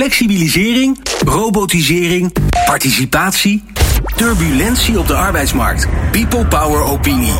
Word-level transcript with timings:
flexibilisering, 0.00 0.98
robotisering, 1.24 2.32
participatie, 2.64 3.62
turbulentie 4.16 4.98
op 4.98 5.06
de 5.06 5.14
arbeidsmarkt. 5.14 5.88
People 6.10 6.46
Power 6.46 6.82
Opinie. 6.82 7.32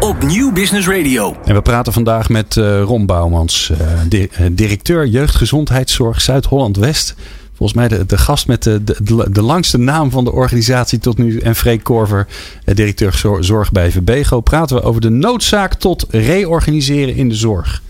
Op 0.00 0.22
Nieuw 0.22 0.52
Business 0.52 0.88
Radio. 0.88 1.36
En 1.44 1.54
we 1.54 1.62
praten 1.62 1.92
vandaag 1.92 2.28
met 2.28 2.56
uh, 2.56 2.82
Ron 2.82 3.06
Bouwmans, 3.06 3.70
uh, 3.72 3.78
di 4.08 4.28
directeur 4.52 5.06
jeugdgezondheidszorg 5.06 6.20
Zuid-Holland-West. 6.20 7.14
Volgens 7.56 7.78
mij 7.78 8.06
de, 8.06 8.18
gast 8.18 8.46
met 8.46 8.62
de, 8.62 8.84
de, 8.84 9.26
de, 9.30 9.42
langste 9.42 9.78
naam 9.78 10.10
van 10.10 10.24
de 10.24 10.32
organisatie 10.32 10.98
tot 10.98 11.18
nu. 11.18 11.38
En 11.38 11.56
Freek 11.56 11.82
Korver, 11.82 12.26
directeur 12.64 13.38
zorg 13.40 13.72
bij 13.72 13.90
Verbego. 13.90 14.40
Praten 14.40 14.76
we 14.76 14.82
over 14.82 15.00
de 15.00 15.10
noodzaak 15.10 15.74
tot 15.74 16.06
reorganiseren 16.10 17.14
in 17.14 17.28
de 17.28 17.34
zorg. 17.34 17.82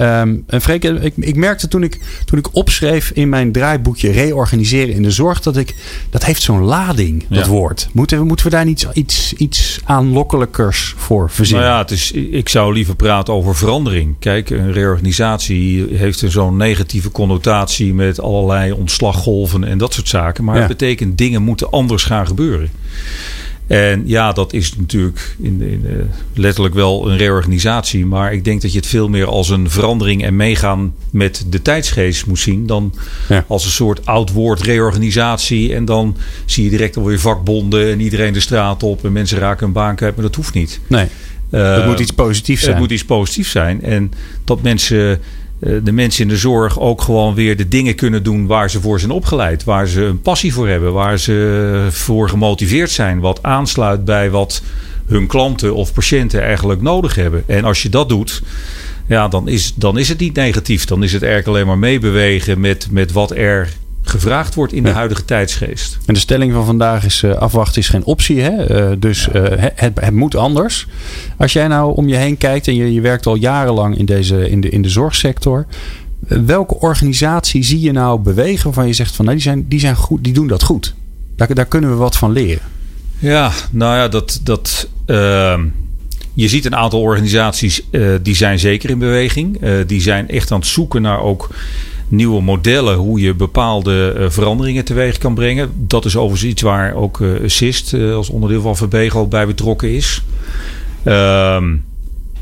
Um, 0.00 0.44
en 0.46 0.60
Freek, 0.60 0.84
ik, 0.84 1.16
ik, 1.16 1.36
merkte 1.36 1.68
toen 1.68 1.82
ik, 1.82 2.00
toen 2.24 2.38
ik 2.38 2.54
opschreef 2.54 3.10
in 3.10 3.28
mijn 3.28 3.52
draaiboekje 3.52 4.10
reorganiseren 4.10 4.94
in 4.94 5.02
de 5.02 5.10
zorg, 5.10 5.40
dat 5.40 5.56
ik 5.56 5.74
dat 6.10 6.24
heeft 6.24 6.42
zo'n 6.42 6.62
lading, 6.62 7.24
dat 7.28 7.46
woord. 7.46 7.88
Moeten 7.92 8.18
we, 8.18 8.24
moeten 8.24 8.46
we 8.46 8.52
daar 8.52 8.64
niet 8.64 8.88
iets, 8.92 9.32
iets 9.32 9.80
aanlokkelijkers 9.84 10.94
voor 10.96 11.30
verzinnen? 11.30 11.64
Nou 11.64 11.76
ja, 11.76 11.82
het 11.82 11.90
is, 11.90 12.12
ik 12.12 12.48
zou 12.48 12.72
liever 12.72 12.96
praten 12.96 13.34
over 13.34 13.56
verandering. 13.56 14.16
Kijk, 14.18 14.50
een 14.50 14.72
reorganisatie 14.72 15.86
heeft 15.90 16.22
zo'n 16.26 16.56
negatieve 16.56 17.10
connotatie 17.10 17.94
met 17.94 18.20
allerlei 18.20 18.72
ontslaggolven 18.72 19.64
en 19.64 19.78
dat 19.78 19.94
soort 19.94 20.08
zaken. 20.08 20.44
Maar 20.44 20.56
het 20.56 20.66
betekent 20.66 21.18
dingen 21.18 21.42
moeten 21.42 21.70
anders 21.70 22.04
gaan 22.04 22.26
gebeuren. 22.26 22.70
En 23.68 24.02
ja, 24.06 24.32
dat 24.32 24.52
is 24.52 24.76
natuurlijk 24.76 25.36
in, 25.40 25.62
in, 25.62 25.84
uh, 25.86 25.96
letterlijk 26.34 26.74
wel 26.74 27.10
een 27.10 27.16
reorganisatie. 27.16 28.06
Maar 28.06 28.32
ik 28.32 28.44
denk 28.44 28.62
dat 28.62 28.72
je 28.72 28.78
het 28.78 28.86
veel 28.86 29.08
meer 29.08 29.26
als 29.26 29.48
een 29.48 29.70
verandering 29.70 30.24
en 30.24 30.36
meegaan 30.36 30.94
met 31.10 31.44
de 31.48 31.62
tijdsgeest 31.62 32.26
moet 32.26 32.38
zien. 32.38 32.66
Dan 32.66 32.94
als 33.46 33.64
een 33.64 33.70
soort 33.70 34.06
oud 34.06 34.32
woord 34.32 34.60
reorganisatie. 34.60 35.74
En 35.74 35.84
dan 35.84 36.16
zie 36.44 36.64
je 36.64 36.70
direct 36.70 36.96
alweer 36.96 37.20
vakbonden 37.20 37.90
en 37.90 38.00
iedereen 38.00 38.32
de 38.32 38.40
straat 38.40 38.82
op. 38.82 39.04
En 39.04 39.12
mensen 39.12 39.38
raken 39.38 39.66
een 39.66 39.72
baan 39.72 39.96
kwijt. 39.96 40.14
Maar 40.14 40.24
dat 40.24 40.34
hoeft 40.34 40.54
niet. 40.54 40.80
Nee. 40.86 41.06
Uh, 41.50 41.74
het 41.74 41.86
moet 41.86 42.00
iets 42.00 42.12
positiefs 42.12 42.60
zijn. 42.60 42.72
Het 42.72 42.82
moet 42.82 42.92
iets 42.92 43.04
positiefs 43.04 43.50
zijn. 43.50 43.82
En 43.82 44.12
dat 44.44 44.62
mensen 44.62 45.10
eh, 45.10 45.18
de 45.58 45.92
mensen 45.92 46.22
in 46.22 46.28
de 46.28 46.36
zorg 46.36 46.80
ook 46.80 47.02
gewoon 47.02 47.34
weer 47.34 47.56
de 47.56 47.68
dingen 47.68 47.94
kunnen 47.94 48.22
doen 48.22 48.46
waar 48.46 48.70
ze 48.70 48.80
voor 48.80 49.00
zijn 49.00 49.10
opgeleid. 49.10 49.64
Waar 49.64 49.86
ze 49.86 50.02
een 50.02 50.20
passie 50.20 50.52
voor 50.52 50.68
hebben. 50.68 50.92
Waar 50.92 51.18
ze 51.18 51.86
voor 51.90 52.28
gemotiveerd 52.28 52.90
zijn. 52.90 53.20
Wat 53.20 53.42
aansluit 53.42 54.04
bij 54.04 54.30
wat 54.30 54.62
hun 55.06 55.26
klanten 55.26 55.74
of 55.74 55.92
patiënten 55.92 56.42
eigenlijk 56.42 56.80
nodig 56.80 57.14
hebben. 57.14 57.44
En 57.46 57.64
als 57.64 57.82
je 57.82 57.88
dat 57.88 58.08
doet. 58.08 58.42
Ja, 59.06 59.28
dan 59.28 59.48
is, 59.48 59.74
dan 59.74 59.98
is 59.98 60.08
het 60.08 60.18
niet 60.18 60.34
negatief. 60.34 60.84
Dan 60.84 61.02
is 61.02 61.12
het 61.12 61.22
eigenlijk 61.22 61.54
alleen 61.54 61.66
maar 61.66 61.90
meebewegen 61.90 62.60
met, 62.60 62.88
met 62.90 63.12
wat 63.12 63.30
er 63.30 63.72
gevraagd 64.08 64.54
wordt 64.54 64.72
in 64.72 64.82
de 64.82 64.90
huidige 64.90 65.24
tijdsgeest. 65.24 65.98
En 66.06 66.14
de 66.14 66.20
stelling 66.20 66.52
van 66.52 66.64
vandaag 66.64 67.04
is 67.04 67.22
uh, 67.22 67.34
afwachten 67.34 67.80
is 67.80 67.88
geen 67.88 68.04
optie. 68.04 68.40
Hè? 68.40 68.90
Uh, 68.90 68.96
dus 68.98 69.28
uh, 69.28 69.42
het, 69.56 70.00
het, 70.00 70.14
moet 70.14 70.36
anders. 70.36 70.86
Als 71.36 71.52
jij 71.52 71.68
nou 71.68 71.94
om 71.94 72.08
je 72.08 72.16
heen 72.16 72.36
kijkt 72.36 72.68
en 72.68 72.74
je, 72.74 72.92
je 72.92 73.00
werkt 73.00 73.26
al 73.26 73.34
jarenlang 73.34 73.98
in, 73.98 74.04
deze, 74.04 74.50
in, 74.50 74.60
de, 74.60 74.68
in 74.68 74.82
de 74.82 74.88
zorgsector. 74.88 75.66
welke 76.28 76.80
organisatie 76.80 77.64
zie 77.64 77.80
je 77.80 77.92
nou 77.92 78.20
bewegen 78.20 78.64
waarvan 78.64 78.86
je 78.86 78.92
zegt 78.92 79.16
van 79.16 79.24
nou, 79.24 79.36
die, 79.36 79.46
zijn, 79.46 79.68
die, 79.68 79.80
zijn 79.80 79.96
goed, 79.96 80.24
die 80.24 80.32
doen 80.32 80.46
dat 80.46 80.62
goed. 80.62 80.94
Daar, 81.36 81.54
daar 81.54 81.66
kunnen 81.66 81.90
we 81.90 81.96
wat 81.96 82.16
van 82.16 82.32
leren. 82.32 82.62
Ja, 83.18 83.52
nou 83.70 83.96
ja, 83.96 84.08
dat... 84.08 84.40
dat 84.42 84.88
ehm, 85.06 85.66
je 86.34 86.48
ziet 86.48 86.64
een 86.64 86.76
aantal 86.76 87.00
organisaties 87.00 87.82
die 88.22 88.34
zijn 88.34 88.58
zeker 88.58 88.90
in 88.90 88.98
beweging. 88.98 89.60
die 89.86 90.00
zijn 90.00 90.28
echt 90.28 90.52
aan 90.52 90.58
het 90.58 90.68
zoeken 90.68 91.02
naar 91.02 91.20
ook 91.20 91.48
nieuwe 92.08 92.42
modellen 92.42 92.96
hoe 92.96 93.20
je 93.20 93.34
bepaalde 93.34 94.14
uh, 94.18 94.30
veranderingen 94.30 94.84
teweeg 94.84 95.18
kan 95.18 95.34
brengen. 95.34 95.70
Dat 95.74 96.04
is 96.04 96.16
overigens 96.16 96.50
iets 96.50 96.62
waar 96.62 96.94
ook 96.94 97.18
uh, 97.18 97.44
Assist 97.44 97.92
uh, 97.92 98.14
als 98.14 98.28
onderdeel 98.28 98.62
van 98.62 98.76
Verbego 98.76 99.26
bij 99.26 99.46
betrokken 99.46 99.90
is. 99.90 100.22
Ehm, 101.04 101.76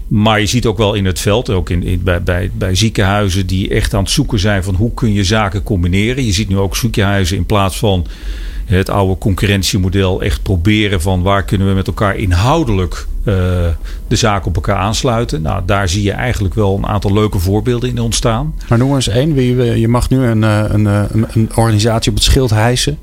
maar 0.09 0.41
je 0.41 0.47
ziet 0.47 0.67
ook 0.67 0.79
wel 0.79 0.95
in 0.95 1.05
het 1.05 1.21
veld, 1.21 1.51
ook 1.51 1.71
in, 1.71 2.01
bij, 2.05 2.23
bij, 2.23 2.51
bij 2.55 2.75
ziekenhuizen 2.75 3.47
die 3.47 3.69
echt 3.69 3.95
aan 3.95 4.03
het 4.03 4.11
zoeken 4.11 4.39
zijn 4.39 4.65
van 4.65 4.75
hoe 4.75 4.95
kun 4.95 5.13
je 5.13 5.25
zaken 5.25 5.63
combineren. 5.63 6.25
Je 6.25 6.33
ziet 6.33 6.49
nu 6.49 6.59
ook 6.59 6.77
ziekenhuizen 6.77 7.37
in 7.37 7.47
plaats 7.47 7.79
van 7.79 8.07
het 8.65 8.89
oude 8.89 9.19
concurrentiemodel 9.19 10.23
echt 10.23 10.43
proberen 10.43 11.01
van 11.01 11.23
waar 11.23 11.45
kunnen 11.45 11.69
we 11.69 11.75
met 11.75 11.87
elkaar 11.87 12.17
inhoudelijk 12.17 13.07
uh, 13.25 13.35
de 14.09 14.17
zaken 14.17 14.49
op 14.49 14.55
elkaar 14.55 14.77
aansluiten. 14.77 15.43
Nou, 15.43 15.63
daar 15.67 15.89
zie 15.89 16.03
je 16.03 16.13
eigenlijk 16.13 16.55
wel 16.55 16.77
een 16.77 16.87
aantal 16.87 17.13
leuke 17.13 17.39
voorbeelden 17.39 17.89
in 17.89 18.01
ontstaan. 18.01 18.55
Maar 18.69 18.79
noem 18.79 18.95
eens 18.95 19.09
één. 19.09 19.35
Je 19.81 19.89
mag 19.89 20.11
nu 20.11 20.25
een, 20.25 20.45
eh, 20.45 20.65
een, 20.69 20.87
eh, 20.87 21.03
een, 21.09 21.27
een 21.33 21.51
organisatie 21.55 22.11
op 22.11 22.17
het 22.17 22.27
schild 22.27 22.51
hijsen 22.51 22.99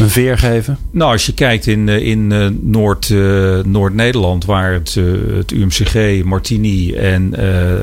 een 0.00 0.10
veer 0.10 0.38
geven? 0.38 0.78
Nou, 0.90 1.12
als 1.12 1.26
je 1.26 1.34
kijkt 1.34 1.66
in, 1.66 1.88
eh, 1.88 2.06
in 2.06 2.30
uh, 2.30 2.46
Noord, 2.60 3.08
uh, 3.08 3.58
Noord-Nederland, 3.62 4.44
waar 4.44 4.72
het, 4.72 4.94
het 5.34 5.50
UMCG, 5.50 6.24
Martini 6.24 6.94
en 6.94 7.32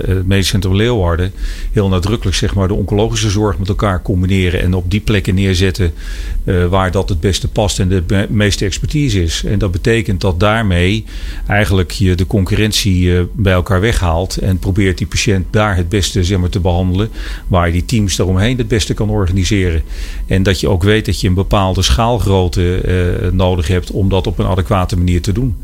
het 0.05 0.27
Medisch 0.27 0.47
Centrum 0.47 0.75
Leeuwarden 0.75 1.31
heel 1.72 1.89
nadrukkelijk 1.89 2.38
zeg 2.38 2.56
maar, 2.56 2.67
de 2.67 2.73
oncologische 2.73 3.29
zorg 3.29 3.57
met 3.57 3.67
elkaar 3.67 4.01
combineren 4.01 4.61
en 4.61 4.73
op 4.73 4.91
die 4.91 5.00
plekken 5.00 5.35
neerzetten 5.35 5.94
waar 6.69 6.91
dat 6.91 7.09
het 7.09 7.19
beste 7.19 7.47
past 7.47 7.79
en 7.79 7.89
de 7.89 8.25
meeste 8.29 8.66
expertise 8.66 9.23
is. 9.23 9.44
En 9.45 9.59
dat 9.59 9.72
betekent 9.72 10.22
dat 10.22 10.39
daarmee 10.39 11.06
eigenlijk 11.47 11.91
je 11.91 12.16
de 12.16 12.27
concurrentie 12.27 13.27
bij 13.33 13.53
elkaar 13.53 13.81
weghaalt 13.81 14.38
en 14.38 14.59
probeert 14.59 14.97
die 14.97 15.07
patiënt 15.07 15.45
daar 15.51 15.75
het 15.75 15.89
beste 15.89 16.23
zeg 16.23 16.39
maar, 16.39 16.50
te 16.50 16.59
behandelen, 16.59 17.09
waar 17.47 17.66
je 17.66 17.73
die 17.73 17.85
teams 17.85 18.16
daaromheen 18.16 18.57
het 18.57 18.67
beste 18.67 18.94
kan 18.94 19.09
organiseren. 19.09 19.81
En 20.27 20.44
dat 20.44 20.59
je 20.59 20.69
ook 20.69 20.83
weet 20.83 21.06
dat 21.06 21.22
je 21.22 21.27
een 21.27 21.33
bepaalde 21.33 21.81
schaal 21.81 22.06
schaalgrootte 22.07 22.81
uh, 23.22 23.31
nodig 23.31 23.68
hebt 23.68 23.91
om 23.91 24.09
dat 24.09 24.28
op 24.28 24.40
een 24.40 24.45
adequate 24.45 24.97
manier 24.97 25.22
te 25.22 25.31
doen. 25.31 25.56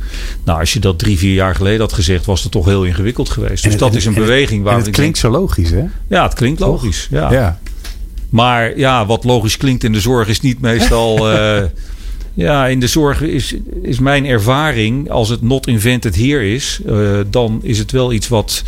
Nou, 0.44 0.60
als 0.60 0.74
je 0.74 0.80
dat 0.80 1.00
drie, 1.00 1.18
vier 1.18 1.34
jaar 1.34 1.56
geleden 1.56 1.80
had 1.80 1.94
gezegd, 1.94 2.26
was 2.26 2.44
het 2.44 2.52
toch 2.52 2.66
heel 2.66 2.84
ingewikkeld 2.84 3.30
geweest. 3.30 3.64
Dus 3.64 3.78
dat 3.78 3.96
is 3.96 4.06
een 4.06 4.14
beweging 4.14 4.64
waar. 4.64 4.78
het 4.78 4.90
klinkt 4.90 5.18
zo 5.18 5.30
logisch, 5.30 5.70
hè? 5.70 5.84
Ja, 6.08 6.24
het 6.24 6.34
klinkt 6.34 6.60
logisch. 6.60 7.08
Ja. 7.12 7.32
ja. 7.32 7.60
Maar 8.30 8.78
ja, 8.78 9.06
wat 9.06 9.24
logisch 9.24 9.58
klinkt 9.58 9.84
in 9.84 9.92
de 9.92 10.00
zorg 10.00 10.28
is 10.28 10.42
niet 10.42 10.62
meestal. 10.62 11.34
Uh, 11.34 11.64
Ja, 12.36 12.68
in 12.68 12.80
de 12.80 12.88
zorg 12.88 13.22
is, 13.22 13.56
is 13.82 14.00
mijn 14.00 14.26
ervaring, 14.26 15.10
als 15.10 15.30
het 15.30 15.42
not 15.42 15.68
invented 15.68 16.16
here 16.16 16.54
is, 16.54 16.80
uh, 16.86 17.20
dan 17.30 17.60
is 17.64 17.78
het 17.78 17.92
wel 17.92 18.14
iets 18.14 18.28
wat, 18.28 18.64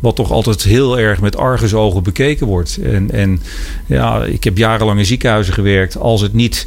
wat 0.00 0.16
toch 0.16 0.30
altijd 0.30 0.62
heel 0.62 0.98
erg 0.98 1.20
met 1.20 1.36
argusogen 1.36 2.02
bekeken 2.02 2.46
wordt. 2.46 2.78
En, 2.82 3.10
en 3.10 3.40
ja, 3.86 4.24
ik 4.24 4.44
heb 4.44 4.58
jarenlang 4.58 4.98
in 4.98 5.06
ziekenhuizen 5.06 5.54
gewerkt. 5.54 5.98
Als 5.98 6.20
het 6.20 6.32
niet 6.32 6.66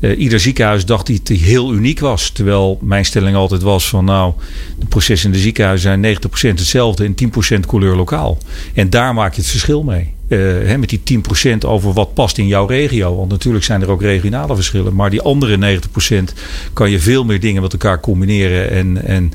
uh, 0.00 0.18
ieder 0.18 0.40
ziekenhuis 0.40 0.84
dacht 0.84 1.06
dat 1.06 1.28
hij 1.28 1.36
heel 1.36 1.72
uniek 1.72 2.00
was. 2.00 2.30
Terwijl 2.30 2.78
mijn 2.82 3.04
stelling 3.04 3.36
altijd 3.36 3.62
was 3.62 3.88
van 3.88 4.04
nou, 4.04 4.32
de 4.78 4.86
processen 4.86 5.28
in 5.28 5.34
de 5.34 5.42
ziekenhuizen 5.42 6.00
zijn 6.02 6.16
90% 6.16 6.58
hetzelfde 6.58 7.04
en 7.04 7.14
10% 7.56 7.66
couleur 7.66 7.96
lokaal. 7.96 8.38
En 8.74 8.90
daar 8.90 9.14
maak 9.14 9.34
je 9.34 9.40
het 9.40 9.50
verschil 9.50 9.82
mee. 9.82 10.12
Uh, 10.28 10.38
hè, 10.38 10.78
met 10.78 10.88
die 10.88 11.22
10% 11.54 11.58
over 11.66 11.92
wat 11.92 12.14
past 12.14 12.38
in 12.38 12.46
jouw 12.46 12.66
regio. 12.66 13.16
Want 13.16 13.30
natuurlijk 13.30 13.64
zijn 13.64 13.82
er 13.82 13.90
ook 13.90 14.02
regionale 14.02 14.54
verschillen. 14.54 14.94
Maar 14.94 15.10
die 15.10 15.20
andere 15.20 15.78
90% 16.30 16.34
kan 16.72 16.90
je 16.90 16.98
veel 16.98 17.24
meer 17.24 17.40
dingen 17.40 17.62
met 17.62 17.72
elkaar 17.72 18.00
combineren 18.00 18.70
en, 18.70 19.04
en, 19.04 19.32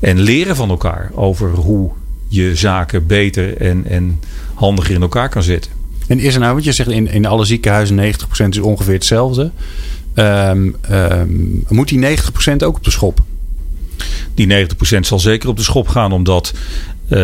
en 0.00 0.20
leren 0.20 0.56
van 0.56 0.70
elkaar. 0.70 1.10
Over 1.14 1.50
hoe 1.50 1.90
je 2.28 2.54
zaken 2.54 3.06
beter 3.06 3.56
en, 3.56 3.86
en 3.86 4.20
handiger 4.54 4.94
in 4.94 5.02
elkaar 5.02 5.28
kan 5.28 5.42
zetten. 5.42 5.70
En 6.06 6.18
is 6.18 6.34
er 6.34 6.40
nou, 6.40 6.52
want 6.52 6.64
je 6.64 6.72
zegt 6.72 6.90
in, 6.90 7.06
in 7.06 7.26
alle 7.26 7.44
ziekenhuizen 7.44 8.14
90% 8.44 8.48
is 8.48 8.58
ongeveer 8.58 8.94
hetzelfde. 8.94 9.50
Um, 10.14 10.76
um, 10.90 11.64
moet 11.68 11.88
die 11.88 12.16
90% 12.18 12.56
ook 12.56 12.76
op 12.76 12.84
de 12.84 12.90
schop? 12.90 13.20
Die 14.34 14.66
90% 14.96 15.00
zal 15.00 15.18
zeker 15.18 15.48
op 15.48 15.56
de 15.56 15.62
schop 15.62 15.88
gaan, 15.88 16.12
omdat 16.12 16.52
uh, 17.04 17.18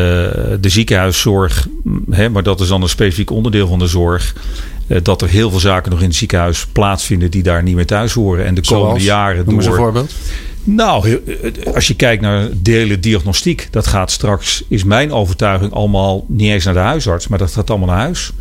de 0.60 0.68
ziekenhuiszorg, 0.68 1.68
hè, 2.10 2.28
maar 2.28 2.42
dat 2.42 2.60
is 2.60 2.68
dan 2.68 2.82
een 2.82 2.88
specifiek 2.88 3.30
onderdeel 3.30 3.68
van 3.68 3.78
de 3.78 3.86
zorg. 3.86 4.34
Uh, 4.86 4.98
dat 5.02 5.22
er 5.22 5.28
heel 5.28 5.50
veel 5.50 5.60
zaken 5.60 5.90
nog 5.90 6.00
in 6.00 6.06
het 6.06 6.16
ziekenhuis 6.16 6.66
plaatsvinden 6.66 7.30
die 7.30 7.42
daar 7.42 7.62
niet 7.62 7.74
meer 7.74 7.86
thuis 7.86 8.12
horen. 8.12 8.46
En 8.46 8.54
de 8.54 8.60
komende 8.60 9.04
jaren. 9.04 9.44
Noem 9.46 9.60
door, 9.60 9.68
een 9.68 9.76
voorbeeld. 9.76 10.14
Nou, 10.66 11.20
als 11.74 11.88
je 11.88 11.94
kijkt 11.94 12.22
naar 12.22 12.48
delen 12.54 13.00
diagnostiek, 13.00 13.68
dat 13.70 13.86
gaat 13.86 14.10
straks, 14.10 14.64
is 14.68 14.84
mijn 14.84 15.12
overtuiging, 15.12 15.72
allemaal 15.72 16.24
niet 16.28 16.50
eens 16.50 16.64
naar 16.64 16.74
de 16.74 16.80
huisarts, 16.80 17.28
maar 17.28 17.38
dat 17.38 17.52
gaat 17.52 17.70
allemaal 17.70 17.88
naar 17.88 17.98
huis. 17.98 18.32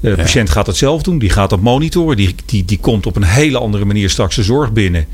De 0.00 0.14
patiënt 0.14 0.50
gaat 0.50 0.66
het 0.66 0.76
zelf 0.76 1.02
doen, 1.02 1.18
die 1.18 1.30
gaat 1.30 1.50
dat 1.50 1.60
monitoren, 1.60 2.16
die, 2.16 2.34
die, 2.46 2.64
die 2.64 2.78
komt 2.78 3.06
op 3.06 3.16
een 3.16 3.24
hele 3.24 3.58
andere 3.58 3.84
manier 3.84 4.10
straks 4.10 4.36
de 4.36 4.42
zorg 4.42 4.72
binnen. 4.72 5.06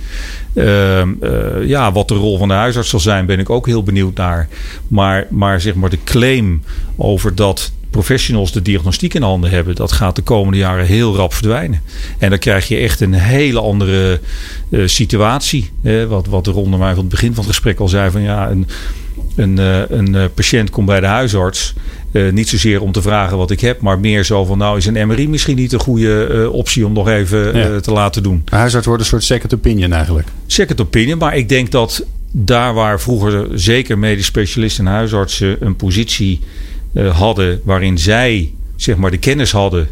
Uh, 0.55 0.99
uh, 0.99 1.07
ja, 1.67 1.93
wat 1.93 2.09
de 2.09 2.15
rol 2.15 2.39
van 2.39 2.49
de 2.49 2.55
huisarts 2.55 2.89
zal 2.89 3.01
zijn, 3.01 3.27
ben 3.27 3.39
ik 3.39 3.51
ook 3.51 3.67
heel 3.67 3.83
benieuwd 3.83 4.17
naar. 4.17 4.49
Maar, 4.89 5.27
maar 5.31 5.61
zeg 5.61 5.75
maar 5.75 5.91
de 5.91 6.05
claim 6.05 6.63
over 6.97 7.35
dat 7.35 7.73
professionals 7.95 8.53
de 8.53 8.63
diagnostiek 8.63 9.15
in 9.15 9.23
handen 9.23 9.51
hebben, 9.51 9.75
dat 9.75 9.93
gaat 9.93 10.17
de 10.17 10.23
komende 10.23 10.59
jaren 10.59 10.87
heel 10.87 11.17
rap 11.17 11.35
verdwijnen. 11.35 11.81
En 12.19 12.31
dan 12.31 12.39
krijg 12.39 12.69
je 12.69 12.77
echt 12.77 13.01
een 13.01 13.13
hele 13.13 13.61
andere 13.61 14.21
uh, 14.69 14.87
situatie. 14.87 15.71
Hè, 15.83 16.07
wat, 16.07 16.27
wat 16.27 16.47
Ron 16.47 16.79
mij 16.79 16.95
van 16.95 16.99
het 16.99 17.09
begin 17.09 17.35
van 17.35 17.45
het 17.45 17.53
gesprek 17.53 17.81
al 17.81 17.89
zei: 17.89 18.11
van 18.11 18.23
ja, 18.23 18.51
een, 18.51 18.67
een, 19.37 19.59
een 19.99 20.33
patiënt 20.35 20.71
komt 20.71 20.87
bij 20.87 21.01
de 21.01 21.07
huisarts. 21.07 21.75
niet 22.31 22.49
zozeer 22.49 22.81
om 22.83 22.93
te 22.93 23.03
vragen 23.03 23.37
wat 23.37 23.51
ik 23.51 23.61
heb, 23.61 23.81
maar 23.81 23.99
meer 23.99 24.25
zo 24.25 24.45
van: 24.45 24.59
nou, 24.59 24.77
is 24.77 24.87
een 24.87 25.07
MRI 25.07 25.29
misschien 25.29 25.57
niet 25.57 25.73
een 25.73 25.81
goede 25.81 26.49
optie 26.53 26.87
om 26.87 26.93
nog 26.93 27.09
even 27.09 27.83
te 27.83 27.93
laten 27.93 28.23
doen? 28.23 28.43
De 28.45 28.57
huisarts 28.57 28.87
wordt 28.87 29.03
een 29.03 29.09
soort 29.09 29.25
second 29.25 29.55
opinion 29.55 29.93
eigenlijk. 29.93 30.29
Second 30.47 30.81
opinion, 30.81 31.19
maar 31.19 31.37
ik 31.37 31.49
denk 31.49 31.71
dat 31.71 32.07
daar 32.31 32.75
waar 32.75 33.01
vroeger 33.01 33.47
zeker 33.53 33.99
medisch 33.99 34.27
specialisten 34.27 34.87
en 34.87 34.93
huisartsen 34.93 35.57
een 35.61 35.77
positie 35.77 36.41
hadden 36.95 37.61
waarin 37.65 37.99
zij 37.99 38.53
zeg 38.77 38.97
maar 38.97 39.11
de 39.11 39.19
kennis 39.19 39.53
hadden 39.53 39.89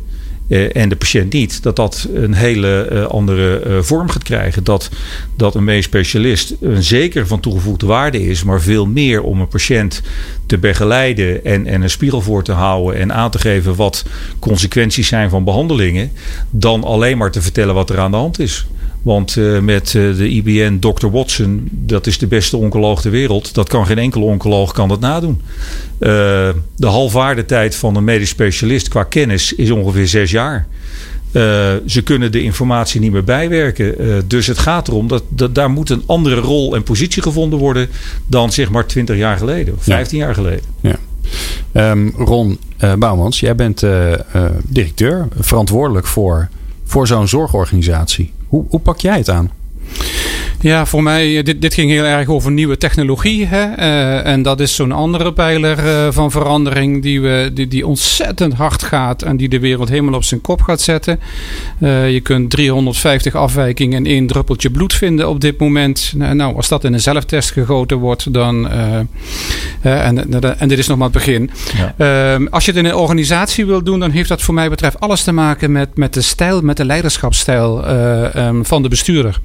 uh, 0.48 0.76
en 0.76 0.88
de 0.88 0.96
patiënt 0.96 1.32
niet, 1.32 1.62
dat 1.62 1.76
dat 1.76 2.08
een 2.14 2.34
hele 2.34 2.88
uh, 2.92 3.04
andere 3.04 3.78
vorm 3.82 4.08
gaat 4.08 4.22
krijgen. 4.22 4.64
Dat, 4.64 4.90
dat 5.36 5.54
een 5.54 5.64
medisch 5.64 5.84
specialist 5.84 6.54
een 6.60 6.82
zeker 6.82 7.26
van 7.26 7.40
toegevoegde 7.40 7.86
waarde 7.86 8.26
is, 8.26 8.44
maar 8.44 8.60
veel 8.60 8.86
meer 8.86 9.22
om 9.22 9.40
een 9.40 9.48
patiënt 9.48 10.02
te 10.46 10.58
begeleiden 10.58 11.44
en, 11.44 11.66
en 11.66 11.82
een 11.82 11.90
spiegel 11.90 12.20
voor 12.20 12.42
te 12.42 12.52
houden 12.52 13.00
en 13.00 13.12
aan 13.12 13.30
te 13.30 13.38
geven 13.38 13.74
wat 13.74 14.04
consequenties 14.38 15.08
zijn 15.08 15.30
van 15.30 15.44
behandelingen, 15.44 16.12
dan 16.50 16.84
alleen 16.84 17.18
maar 17.18 17.30
te 17.30 17.42
vertellen 17.42 17.74
wat 17.74 17.90
er 17.90 17.98
aan 17.98 18.10
de 18.10 18.16
hand 18.16 18.38
is. 18.38 18.66
Want 19.02 19.36
uh, 19.36 19.58
met 19.58 19.92
uh, 19.92 20.16
de 20.16 20.28
IBN 20.28 20.78
Dr. 20.78 21.06
Watson, 21.06 21.68
dat 21.70 22.06
is 22.06 22.18
de 22.18 22.26
beste 22.26 22.56
oncoloog 22.56 23.00
ter 23.00 23.10
wereld. 23.10 23.54
Dat 23.54 23.68
kan 23.68 23.86
geen 23.86 23.98
enkele 23.98 24.24
oncoloog 24.24 24.72
kan 24.72 24.88
dat 24.88 25.00
nadoen. 25.00 25.40
Uh, 26.00 26.08
de 26.76 26.86
halfwaardetijd 26.86 27.76
van 27.76 27.96
een 27.96 28.04
medisch 28.04 28.28
specialist 28.28 28.88
qua 28.88 29.02
kennis 29.02 29.52
is 29.52 29.70
ongeveer 29.70 30.08
zes 30.08 30.30
jaar. 30.30 30.66
ze 31.86 32.00
kunnen 32.04 32.32
de 32.32 32.42
informatie 32.42 33.00
niet 33.00 33.12
meer 33.12 33.24
bijwerken. 33.24 34.24
dus 34.28 34.46
het 34.46 34.58
gaat 34.58 34.88
erom 34.88 35.08
dat, 35.08 35.22
dat 35.28 35.54
daar 35.54 35.70
moet 35.70 35.90
een 35.90 36.02
andere 36.06 36.36
rol 36.36 36.74
en 36.74 36.82
positie 36.82 37.22
gevonden 37.22 37.58
worden 37.58 37.88
dan 38.26 38.52
zeg 38.52 38.70
maar 38.70 38.86
20 38.86 39.16
jaar 39.16 39.36
geleden 39.38 39.74
of 39.74 39.84
15 39.84 40.18
jaar 40.18 40.34
geleden. 40.34 40.64
Ja. 40.80 40.98
Um, 41.90 42.12
Ron 42.16 42.58
Bouwmans, 42.98 43.40
jij 43.40 43.54
bent 43.54 43.84
directeur, 44.66 45.28
verantwoordelijk 45.38 46.06
voor, 46.06 46.48
voor 46.84 47.06
zo'n 47.06 47.28
zorgorganisatie. 47.28 48.32
Hoe, 48.52 48.78
pak 48.78 49.00
jij 49.00 49.18
het 49.18 49.28
aan? 49.28 49.50
Ja, 50.62 50.86
voor 50.86 51.02
mij, 51.02 51.38
eh, 51.38 51.44
dit, 51.44 51.60
dit 51.60 51.74
ging 51.74 51.90
heel 51.90 52.04
erg 52.04 52.28
over 52.28 52.52
nieuwe 52.52 52.76
technologie. 52.76 53.46
Hè? 53.46 53.78
Uh, 53.78 54.26
en 54.26 54.42
dat 54.42 54.60
is 54.60 54.74
zo'n 54.74 54.92
andere 54.92 55.32
pijler 55.32 55.78
uh, 55.84 56.12
van 56.12 56.30
verandering 56.30 57.02
die, 57.02 57.20
we, 57.20 57.50
die, 57.54 57.68
die 57.68 57.86
ontzettend 57.86 58.54
hard 58.54 58.82
gaat 58.82 59.22
en 59.22 59.36
die 59.36 59.48
de 59.48 59.58
wereld 59.58 59.88
helemaal 59.88 60.14
op 60.14 60.24
zijn 60.24 60.40
kop 60.40 60.62
gaat 60.62 60.80
zetten. 60.80 61.20
Uh, 61.78 62.12
je 62.12 62.20
kunt 62.20 62.50
350 62.50 63.34
afwijkingen 63.34 63.98
in 63.98 64.12
één 64.12 64.26
druppeltje 64.26 64.70
bloed 64.70 64.94
vinden 64.94 65.28
op 65.28 65.40
dit 65.40 65.58
moment. 65.58 66.12
Nou, 66.16 66.56
als 66.56 66.68
dat 66.68 66.84
in 66.84 66.92
een 66.92 67.00
zelftest 67.00 67.50
gegoten 67.50 67.96
wordt, 67.96 68.32
dan. 68.32 68.68
en, 69.80 70.42
en 70.58 70.68
dit 70.68 70.78
is 70.78 70.86
nog 70.86 70.96
maar 70.96 71.08
het 71.08 71.16
begin. 71.16 71.50
Ja. 71.76 71.94
Ehm, 71.96 72.46
als 72.46 72.64
je 72.64 72.70
het 72.70 72.80
in 72.80 72.86
een 72.86 72.96
organisatie 72.96 73.66
wil 73.66 73.82
doen, 73.82 74.00
dan 74.00 74.10
heeft 74.10 74.28
dat 74.28 74.42
voor 74.42 74.54
mij 74.54 74.68
betreft 74.68 75.00
alles 75.00 75.22
te 75.22 75.32
maken 75.32 75.72
met, 75.72 75.96
met 75.96 76.14
de 76.14 76.20
stijl, 76.20 76.60
met 76.60 76.76
de 76.76 76.84
leiderschapsstijl 76.84 77.88
um, 78.36 78.64
van 78.64 78.82
de 78.82 78.88
bestuurder. 78.88 79.40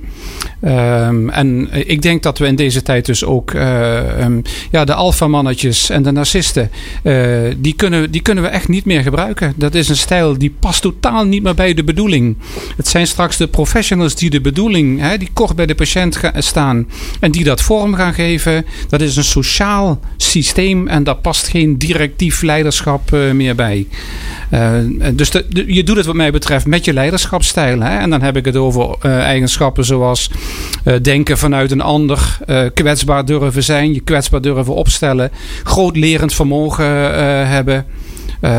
Um, 1.08 1.30
en 1.30 1.68
ik 1.90 2.02
denk 2.02 2.24
dat 2.24 2.38
we 2.38 2.48
in 2.48 2.56
deze 2.56 2.82
tijd 2.82 3.06
dus 3.06 3.24
ook 3.24 3.54
uh, 3.54 4.24
um, 4.24 4.42
ja, 4.72 4.86
de 4.86 4.94
alfamannetjes 4.94 5.90
en 5.90 6.04
de 6.04 6.12
narcisten, 6.12 6.72
uh, 7.04 7.40
die, 7.58 7.74
kunnen, 7.74 8.12
die 8.12 8.22
kunnen 8.22 8.44
we 8.44 8.50
echt 8.50 8.68
niet 8.68 8.86
meer 8.86 9.02
gebruiken. 9.02 9.54
Dat 9.56 9.76
is 9.76 9.90
een 9.90 9.98
stijl 9.98 10.38
die 10.38 10.56
past 10.60 10.82
totaal 10.82 11.26
niet 11.26 11.44
meer 11.44 11.56
bij 11.56 11.74
de 11.74 11.84
bedoeling. 11.84 12.38
Het 12.78 12.88
zijn 12.88 13.08
straks 13.08 13.38
de 13.38 13.48
professionals 13.48 14.16
die 14.16 14.30
de 14.30 14.42
bedoeling, 14.42 15.00
hè, 15.00 15.18
die 15.18 15.30
kort 15.34 15.56
bij 15.56 15.66
de 15.66 15.76
patiënt 15.76 16.20
staan 16.38 16.88
en 17.20 17.32
die 17.32 17.44
dat 17.44 17.62
vorm 17.62 17.94
gaan 17.94 18.14
geven. 18.14 18.66
Dat 18.90 19.02
is 19.02 19.16
een 19.16 19.24
sociaal 19.24 20.00
systeem 20.18 20.88
en 20.88 21.04
daar 21.04 21.16
past 21.16 21.48
geen 21.48 21.78
directief 21.78 22.42
leiderschap 22.42 23.12
meer 23.34 23.56
bij. 23.56 23.88
dus 25.14 25.32
je 25.52 25.84
doet 25.84 25.98
het 25.98 26.06
wat 26.06 26.16
mij 26.16 26.32
betreft 26.32 26.66
met 26.66 26.86
je 26.86 26.94
leiderschapsstijl. 26.94 27.80
Hè? 27.80 27.98
En 27.98 28.10
dan 28.10 28.22
heb 28.22 28.38
ik 28.38 28.46
het 28.46 28.56
over 28.56 28.98
eigenschappen 29.02 29.86
zoals 29.86 30.30
denken 31.02 31.38
vanuit 31.38 31.72
een 31.72 31.82
ander, 31.82 32.38
uh, 32.48 32.62
kwetsbaar 32.74 33.26
durven 33.26 33.64
zijn, 33.64 33.94
je 33.94 34.00
kwetsbaar 34.00 34.42
durven 34.42 34.74
opstellen, 34.74 35.32
groot 35.64 35.96
lerend 35.96 36.34
vermogen 36.34 36.86
uh, 36.86 37.18
hebben. 37.50 37.86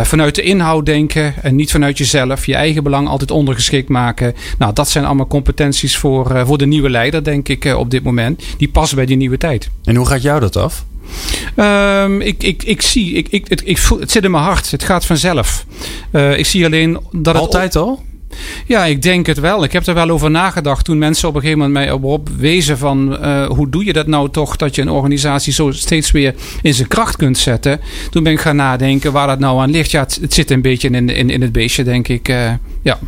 vanuit 0.02 0.34
de 0.34 0.42
inhoud 0.42 0.86
denken 0.86 1.34
en 1.42 1.56
niet 1.56 1.70
vanuit 1.70 1.98
jezelf. 1.98 2.46
Je 2.46 2.54
eigen 2.54 2.82
belang 2.82 3.08
altijd 3.08 3.30
ondergeschikt 3.30 3.88
maken. 3.88 4.34
Nou, 4.58 4.72
dat 4.72 4.88
zijn 4.88 5.04
allemaal 5.04 5.26
competenties 5.26 5.96
voor, 5.96 6.46
voor 6.46 6.58
de 6.58 6.66
nieuwe 6.66 6.90
leider, 6.90 7.24
denk 7.24 7.48
ik, 7.48 7.64
op 7.64 7.90
dit 7.90 8.02
moment. 8.02 8.42
Die 8.56 8.68
passen 8.68 8.96
bij 8.96 9.06
die 9.06 9.16
nieuwe 9.16 9.38
tijd. 9.38 9.70
En 9.84 9.96
hoe 9.96 10.06
gaat 10.06 10.22
jou 10.22 10.40
dat 10.40 10.56
af? 10.56 10.84
Um, 11.56 12.20
ik, 12.20 12.42
ik, 12.42 12.62
ik 12.62 12.82
zie, 12.82 13.12
ik, 13.12 13.28
ik, 13.28 13.48
het, 13.48 13.62
ik 13.64 13.78
voel, 13.78 14.00
het 14.00 14.10
zit 14.10 14.24
in 14.24 14.30
mijn 14.30 14.44
hart. 14.44 14.70
Het 14.70 14.82
gaat 14.82 15.06
vanzelf. 15.06 15.64
Ik 16.36 16.46
zie 16.46 16.64
alleen 16.64 16.98
dat 17.12 17.34
het. 17.34 17.42
Altijd 17.42 17.76
al? 17.76 18.02
Ja, 18.66 18.84
ik 18.84 19.02
denk 19.02 19.26
het 19.26 19.40
wel. 19.40 19.64
Ik 19.64 19.72
heb 19.72 19.86
er 19.86 19.94
wel 19.94 20.08
over 20.08 20.30
nagedacht 20.30 20.84
toen 20.84 20.98
mensen 20.98 21.28
op 21.28 21.34
een 21.34 21.40
gegeven 21.40 21.62
moment 21.62 21.86
mij 21.86 22.10
op 22.10 22.28
wezen 22.38 22.78
van 22.78 23.24
uh, 23.24 23.46
hoe 23.46 23.68
doe 23.68 23.84
je 23.84 23.92
dat 23.92 24.06
nou 24.06 24.30
toch 24.30 24.56
dat 24.56 24.74
je 24.74 24.82
een 24.82 24.90
organisatie 24.90 25.52
zo 25.52 25.70
steeds 25.70 26.10
weer 26.10 26.34
in 26.62 26.74
zijn 26.74 26.88
kracht 26.88 27.16
kunt 27.16 27.38
zetten. 27.38 27.80
Toen 28.10 28.22
ben 28.22 28.32
ik 28.32 28.40
gaan 28.40 28.56
nadenken 28.56 29.12
waar 29.12 29.26
dat 29.26 29.38
nou 29.38 29.60
aan 29.60 29.70
ligt. 29.70 29.90
Ja, 29.90 30.00
het, 30.00 30.34
zit 30.34 30.50
een 30.50 30.62
beetje 30.62 30.88
in, 30.88 31.08
in, 31.08 31.30
in 31.30 31.42
het 31.42 31.52
beestje, 31.52 31.84
denk 31.84 32.08
ik. 32.08 32.28
Uh, 32.28 32.52
ja. 32.82 32.98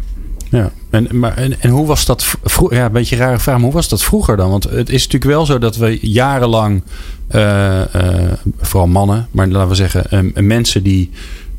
Ja, 0.51 0.73
en, 0.91 1.09
maar, 1.19 1.37
en, 1.37 1.71
hoe 1.71 1.87
was 1.87 2.05
dat 2.05 2.37
vroeger? 2.43 2.77
Ja, 2.77 2.85
een 2.85 2.93
beetje 2.93 3.17
een 3.17 3.23
rare 3.23 3.39
vraag, 3.39 3.55
maar 3.55 3.65
hoe 3.65 3.73
was 3.73 3.89
dat 3.89 4.03
vroeger 4.03 4.37
dan? 4.37 4.51
Want 4.51 4.65
het 4.65 4.89
is 4.89 5.05
natuurlijk 5.05 5.33
wel 5.33 5.47
zo 5.47 5.59
dat 5.59 5.77
we 5.77 5.99
jarenlang, 6.01 6.83
uh, 7.31 7.81
vooral 8.61 8.89
mannen, 8.89 9.29
maar 9.31 9.49
laten 9.49 9.69
we 9.69 9.75
zeggen, 9.75 10.33
mensen 10.35 10.83
die 10.83 11.11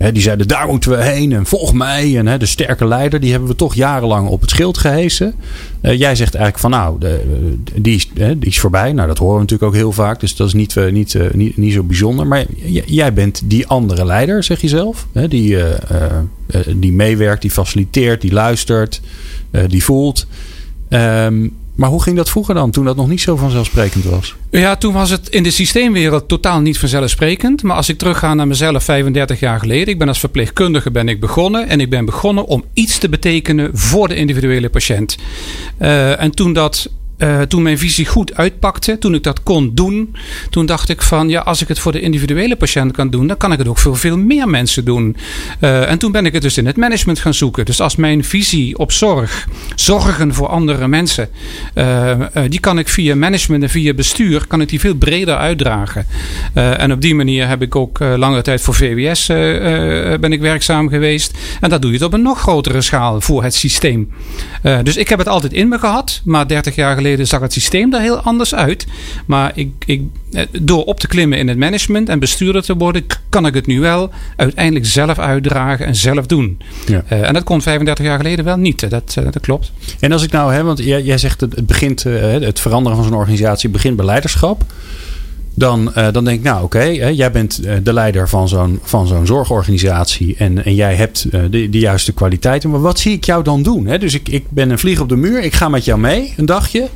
die 0.10 0.22
zeiden 0.22 0.48
daar 0.48 0.68
moeten 0.68 0.92
we 0.92 1.04
heen 1.04 1.32
en 1.32 1.46
volg 1.46 1.74
mij. 1.74 2.18
En 2.18 2.40
de 2.40 2.46
sterke 2.46 2.88
leider, 2.88 3.20
die 3.20 3.32
hebben 3.32 3.50
we 3.50 3.56
toch 3.56 3.76
jarenlang 3.76 4.28
op 4.28 4.42
het 4.42 4.50
schild 4.50 4.78
gehesen. 4.78 5.34
Uh, 5.82 6.00
jij 6.00 6.16
zegt 6.16 6.36
eigenlijk 6.36 6.58
van 6.58 6.72
nou, 6.72 7.00
de, 7.00 7.56
die, 7.76 7.96
is, 7.96 8.10
die 8.14 8.38
is 8.40 8.60
voorbij. 8.60 8.94
Nou, 8.94 9.08
dat 9.08 9.18
horen 9.18 9.36
we 9.36 9.42
natuurlijk 9.42 9.72
ook 9.72 9.78
heel 9.78 9.92
vaak. 9.92 10.20
Dus 10.20 10.36
dat 10.36 10.48
is 10.48 10.54
niet, 10.54 10.76
niet, 10.92 11.14
uh, 11.14 11.32
niet, 11.32 11.58
niet 11.58 11.74
zo 11.74 11.84
bijzonder. 11.84 12.28
Maar 12.28 12.46
jij 12.86 13.14
bent 13.14 13.42
die 13.46 13.68
andere 13.68 14.06
leider, 14.06 14.44
zeg 14.44 14.62
je 14.62 14.68
zelf. 14.68 15.08
die, 15.28 15.58
die 16.76 16.92
meewerkt, 16.92 17.42
die 17.42 17.52
faciliteert, 17.52 18.22
die 18.22 18.34
luistert, 18.34 19.02
die 19.68 19.84
voelt. 19.84 20.28
Um, 20.90 21.54
maar 21.82 21.90
hoe 21.90 22.02
ging 22.02 22.16
dat 22.16 22.30
vroeger 22.30 22.56
dan, 22.56 22.72
toen 22.72 22.86
dat 22.86 22.96
nog 22.96 23.08
niet 23.08 23.22
zo 23.22 23.36
vanzelfsprekend 23.36 24.04
was? 24.04 24.36
Ja, 24.52 24.76
toen 24.76 24.94
was 24.94 25.10
het 25.10 25.30
in 25.30 25.44
de 25.44 25.52
systeemwereld 25.52 26.28
totaal 26.28 26.60
niet 26.60 26.80
vanzelfsprekend. 26.80 27.64
Maar 27.64 27.76
als 27.76 27.90
ik 27.90 27.98
terugga 27.98 28.34
naar 28.34 28.48
mezelf 28.48 28.84
35 28.84 29.40
jaar 29.40 29.60
geleden. 29.60 29.88
Ik 29.88 29.98
ben 29.98 30.08
als 30.08 30.20
verpleegkundige 30.20 30.92
ben 30.92 31.10
ik 31.10 31.20
begonnen. 31.20 31.68
En 31.68 31.80
ik 31.80 31.90
ben 31.90 32.06
begonnen 32.06 32.46
om 32.46 32.64
iets 32.74 32.98
te 32.98 33.10
betekenen 33.10 33.70
voor 33.74 34.08
de 34.08 34.16
individuele 34.16 34.70
patiënt. 34.70 35.18
Uh, 35.80 36.22
en 36.22 36.32
toen 36.32 36.54
dat 36.54 36.90
uh, 37.22 37.42
toen 37.42 37.62
mijn 37.62 37.78
visie 37.78 38.06
goed 38.06 38.36
uitpakte, 38.36 38.98
toen 38.98 39.14
ik 39.14 39.24
dat 39.24 39.44
kon 39.44 39.72
doen, 39.74 40.16
toen 40.50 40.66
dacht 40.66 40.90
ik 40.90 41.02
van 41.02 41.30
ja, 41.30 41.40
als 41.40 41.62
ik 41.62 41.68
het 41.68 41.80
voor 41.80 41.92
de 41.92 42.02
individuele 42.02 42.56
patiënt 42.56 42.92
kan 42.92 43.10
doen, 43.10 43.28
dan 43.28 43.38
kan 43.38 43.52
ik 43.52 43.58
het 43.58 43.68
ook 43.68 43.78
voor 43.78 43.98
veel 43.98 44.18
meer 44.18 44.48
mensen 44.48 44.86
doen. 44.86 45.16
Uh, 45.60 45.90
en 45.90 45.98
toen 45.98 46.12
ben 46.12 46.26
ik 46.26 46.34
het 46.34 46.42
dus 46.42 46.58
in 46.58 46.66
het 46.66 46.78
management 46.78 47.20
gaan 47.20 47.34
zoeken. 47.34 47.66
Dus 47.66 47.82
als 47.82 47.96
mijn 47.96 48.24
visie 48.24 48.78
op 48.78 48.92
zorg, 48.92 49.48
zorgen 49.76 50.34
voor 50.34 50.48
andere 50.48 50.88
mensen, 50.88 51.30
uh, 51.76 52.20
die 52.50 52.60
kan 52.60 52.80
ik 52.80 52.90
via 52.90 53.16
management 53.16 53.64
en 53.64 53.70
via 53.70 53.94
bestuur, 53.94 54.48
kan 54.48 54.62
ik 54.62 54.70
die 54.70 54.80
veel 54.80 54.96
breder 54.96 55.38
uitdragen. 55.38 56.06
en 56.54 56.92
op 56.92 57.02
die 57.02 57.16
manier 57.16 57.48
heb 57.48 57.62
ik 57.62 57.76
ook 57.76 58.00
langere 58.00 58.42
tijd 58.42 58.62
voor 58.62 58.74
VWS 58.74 59.26
ben 60.20 60.32
ik 60.32 60.42
werkzaam 60.42 60.90
geweest. 60.90 61.38
En 61.62 61.70
dat 61.70 61.82
doe 61.82 61.92
je 61.92 61.98
het 61.98 62.06
op 62.06 62.14
een 62.14 62.22
nog 62.22 62.40
grotere 62.40 62.82
schaal 62.82 63.22
voor 63.22 63.44
het 63.44 63.56
systeem. 63.56 64.12
dus 64.84 64.98
ik 64.98 65.10
heb 65.10 65.20
het 65.20 65.28
altijd 65.28 65.54
in 65.54 65.68
me 65.68 65.80
gehad, 65.80 66.22
maar 66.24 66.48
30 66.48 66.76
jaar 66.76 66.96
geleden 66.96 67.11
geleden 67.12 67.28
zag 67.28 67.42
het 67.42 67.54
systeem 67.54 67.94
er 67.94 68.02
heel 68.02 68.20
anders 68.20 68.56
uit. 68.56 68.86
Maar 69.26 69.52
ik, 69.56 69.72
ik, 69.86 70.02
eh, 70.32 70.46
door 70.60 70.84
op 70.84 71.00
te 71.00 71.08
klimmen 71.08 71.38
in 71.38 71.48
het 71.48 71.58
management 71.58 72.10
en 72.10 72.20
bestuurder 72.20 72.62
te 72.62 72.76
worden, 72.76 73.04
kan 73.30 73.46
ik 73.46 73.54
het 73.54 73.68
nu 73.68 73.80
wel 73.80 74.10
uiteindelijk 74.36 74.86
zelf 74.86 75.20
uitdragen 75.20 75.86
en 75.86 75.96
zelf 75.96 76.26
doen. 76.26 76.60
Ja. 76.86 77.04
Uh, 77.12 77.28
en 77.28 77.34
dat 77.34 77.44
kon 77.44 77.62
35 77.62 78.06
jaar 78.06 78.18
geleden 78.18 78.46
wel 78.46 78.58
niet. 78.58 78.90
Dat, 78.90 79.16
uh, 79.20 79.24
dat 79.24 79.40
klopt. 79.40 79.72
En 80.00 80.12
als 80.12 80.24
ik 80.24 80.32
nou, 80.32 80.54
hè, 80.54 80.64
want 80.64 80.84
jij, 80.84 81.02
jij 81.02 81.18
zegt 81.18 81.42
het, 81.42 81.56
het 81.56 81.66
begint, 81.66 82.04
het 82.04 82.60
veranderen 82.60 82.98
van 82.98 83.08
zo'n 83.08 83.18
organisatie 83.18 83.70
begint 83.70 83.96
bij 83.96 84.06
leiderschap. 84.06 84.64
Dan, 85.54 85.92
dan 86.12 86.24
denk 86.24 86.38
ik, 86.38 86.44
nou 86.44 86.64
oké, 86.64 86.78
okay, 86.78 87.14
jij 87.14 87.32
bent 87.32 87.62
de 87.84 87.94
leider 87.94 88.30
van 88.30 88.48
zo'n, 88.48 88.80
van 88.82 89.08
zo'n 89.08 89.26
zorgorganisatie 89.26 90.36
en, 90.38 90.66
en 90.66 90.76
jij 90.76 90.96
hebt 90.96 91.32
de, 91.32 91.70
de 91.70 91.80
juiste 91.80 92.14
kwaliteiten. 92.14 92.70
Maar 92.70 92.82
wat 92.82 93.00
zie 93.00 93.14
ik 93.14 93.24
jou 93.24 93.44
dan 93.44 93.64
doen? 93.64 93.86
Hè? 93.86 93.98
Dus 93.98 94.14
ik, 94.14 94.30
ik 94.30 94.46
ben 94.50 94.70
een 94.70 94.80
vlieg 94.80 95.00
op 95.00 95.10
de 95.10 95.16
muur, 95.16 95.44
ik 95.44 95.54
ga 95.54 95.70
met 95.70 95.86
jou 95.86 96.00
mee 96.00 96.34
een 96.38 96.46
dagje. 96.46 96.90